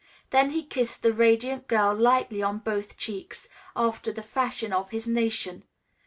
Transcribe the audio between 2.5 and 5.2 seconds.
both cheeks, after the fashion of his